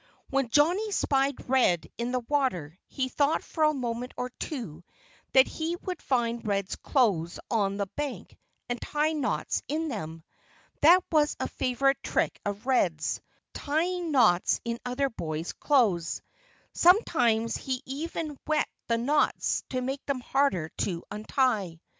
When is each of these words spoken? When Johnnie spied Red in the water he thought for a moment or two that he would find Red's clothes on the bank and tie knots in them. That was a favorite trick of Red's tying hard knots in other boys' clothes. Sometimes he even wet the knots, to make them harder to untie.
When 0.31 0.49
Johnnie 0.49 0.91
spied 0.91 1.47
Red 1.47 1.87
in 1.95 2.11
the 2.11 2.21
water 2.21 2.75
he 2.87 3.07
thought 3.07 3.43
for 3.43 3.65
a 3.65 3.71
moment 3.71 4.15
or 4.17 4.31
two 4.39 4.83
that 5.33 5.45
he 5.47 5.75
would 5.75 6.01
find 6.01 6.43
Red's 6.43 6.75
clothes 6.75 7.39
on 7.51 7.77
the 7.77 7.85
bank 7.85 8.35
and 8.67 8.81
tie 8.81 9.11
knots 9.11 9.61
in 9.67 9.89
them. 9.89 10.23
That 10.81 11.03
was 11.11 11.35
a 11.39 11.47
favorite 11.47 12.01
trick 12.01 12.39
of 12.43 12.65
Red's 12.65 13.21
tying 13.53 14.05
hard 14.05 14.11
knots 14.13 14.59
in 14.65 14.79
other 14.83 15.11
boys' 15.11 15.53
clothes. 15.53 16.23
Sometimes 16.73 17.55
he 17.55 17.83
even 17.85 18.39
wet 18.47 18.67
the 18.87 18.97
knots, 18.97 19.63
to 19.69 19.81
make 19.81 20.03
them 20.07 20.21
harder 20.21 20.69
to 20.79 21.03
untie. 21.11 21.79